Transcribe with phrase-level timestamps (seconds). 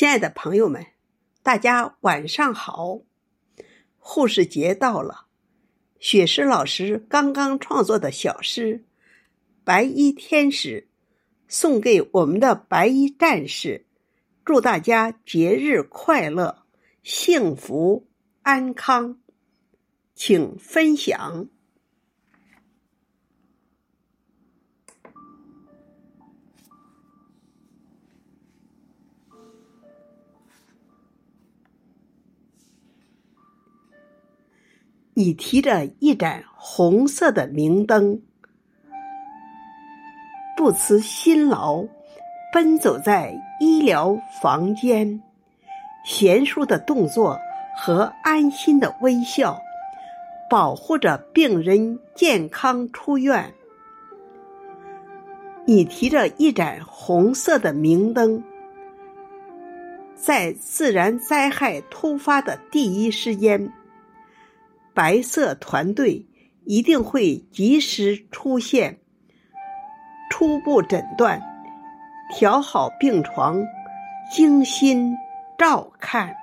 [0.00, 0.86] 亲爱的朋友们，
[1.42, 3.02] 大家晚上好！
[3.98, 5.26] 护士节到了，
[5.98, 8.78] 雪诗老师刚刚创作的小诗
[9.62, 10.88] 《白衣天使》，
[11.48, 13.84] 送给我们的白衣战士，
[14.42, 16.62] 祝大家节日快乐、
[17.02, 18.08] 幸福
[18.40, 19.20] 安康，
[20.14, 21.50] 请分享。
[35.14, 38.22] 你提着一盏红色的明灯，
[40.56, 41.84] 不辞辛劳，
[42.52, 45.20] 奔走在医疗房间，
[46.06, 47.38] 娴熟的动作
[47.76, 49.60] 和安心的微笑，
[50.48, 53.52] 保护着病人健康出院。
[55.66, 58.42] 你提着一盏红色的明灯，
[60.14, 63.72] 在自然灾害突发的第一时间。
[64.92, 66.26] 白色团队
[66.64, 68.98] 一定会及时出现，
[70.30, 71.40] 初步诊断，
[72.34, 73.62] 调好病床，
[74.32, 75.16] 精心
[75.56, 76.34] 照看。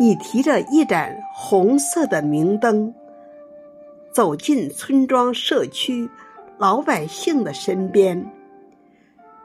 [0.00, 2.94] 你提着一盏红色的明灯，
[4.12, 6.08] 走进村庄、社区
[6.56, 8.24] 老百姓的身边，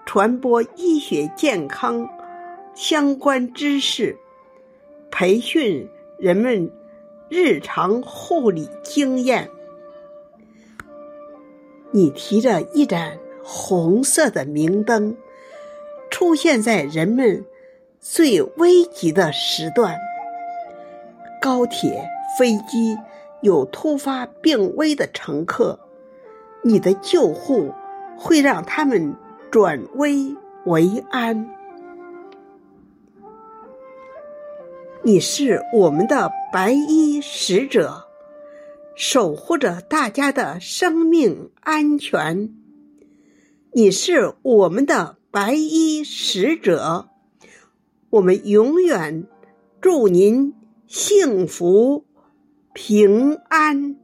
[0.05, 2.07] 传播医学健康
[2.73, 4.17] 相关知识，
[5.11, 5.87] 培训
[6.17, 6.71] 人们。
[7.29, 9.49] 日常护理经验，
[11.91, 15.17] 你提着一盏红色的明灯，
[16.11, 17.45] 出现在人们
[17.99, 19.97] 最危急的时段。
[21.41, 22.07] 高铁、
[22.37, 22.97] 飞机
[23.41, 25.79] 有突发病危的乘客，
[26.61, 27.73] 你的救护
[28.17, 29.15] 会让他们
[29.49, 31.49] 转危为安。
[35.05, 38.05] 你是我们的白衣使者，
[38.95, 42.55] 守护着大家的生命安全。
[43.73, 47.09] 你是我们的白衣使者，
[48.11, 49.27] 我们永远
[49.81, 50.53] 祝您
[50.87, 52.05] 幸福
[52.71, 53.97] 平安。